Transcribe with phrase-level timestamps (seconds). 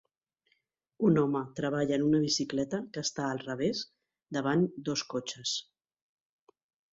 [1.09, 3.83] Un home treballa en una bicicleta que està al revés
[4.39, 5.55] davant dos cotxes.